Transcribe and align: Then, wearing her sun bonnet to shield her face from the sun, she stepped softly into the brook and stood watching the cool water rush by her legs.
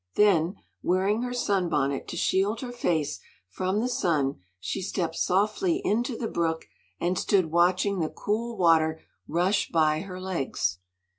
Then, 0.15 0.55
wearing 0.81 1.21
her 1.21 1.31
sun 1.31 1.69
bonnet 1.69 2.07
to 2.07 2.17
shield 2.17 2.61
her 2.61 2.71
face 2.71 3.19
from 3.47 3.81
the 3.81 3.87
sun, 3.87 4.39
she 4.59 4.81
stepped 4.81 5.15
softly 5.17 5.79
into 5.85 6.17
the 6.17 6.27
brook 6.27 6.65
and 6.99 7.19
stood 7.19 7.51
watching 7.51 7.99
the 7.99 8.09
cool 8.09 8.57
water 8.57 9.01
rush 9.27 9.69
by 9.69 9.99
her 9.99 10.19
legs. 10.19 10.79